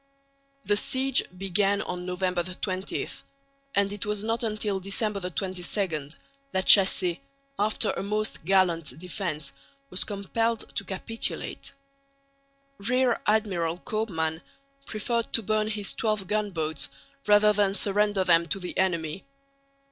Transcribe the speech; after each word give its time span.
The 0.65 0.77
siege 0.77 1.21
began 1.37 1.83
on 1.83 2.07
November 2.07 2.41
20, 2.41 3.07
and 3.75 3.93
it 3.93 4.03
was 4.03 4.23
not 4.23 4.41
until 4.41 4.79
December 4.79 5.19
22 5.29 6.09
that 6.53 6.65
Chassé, 6.65 7.19
after 7.59 7.91
a 7.91 8.01
most 8.01 8.43
gallant 8.43 8.97
defence, 8.97 9.53
was 9.91 10.03
compelled 10.03 10.75
to 10.75 10.83
capitulate. 10.83 11.73
Rear 12.79 13.19
Admiral 13.27 13.77
Koopman 13.77 14.41
preferred 14.87 15.31
to 15.33 15.43
burn 15.43 15.67
his 15.67 15.93
twelve 15.93 16.25
gunboats 16.25 16.89
rather 17.27 17.53
than 17.53 17.75
surrender 17.75 18.23
them 18.23 18.47
to 18.47 18.57
the 18.59 18.75
enemy. 18.79 19.23